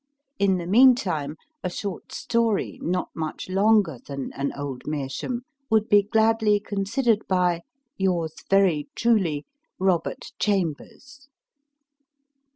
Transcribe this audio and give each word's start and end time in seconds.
In 0.39 0.57
the 0.57 0.65
meantime, 0.65 1.35
a 1.63 1.69
short 1.69 2.11
story, 2.11 2.79
not 2.81 3.09
much 3.15 3.49
longer 3.49 3.99
than" 4.07 4.33
An 4.33 4.51
Old 4.57 4.87
Meerschaum," 4.87 5.43
would 5.69 5.89
be 5.89 6.01
gladly 6.01 6.59
considered 6.59 7.23
by 7.27 7.61
Yours 7.97 8.33
very 8.49 8.89
truly, 8.95 9.45
ROBERT 9.77 10.31
CHAMBERS. 10.39 11.27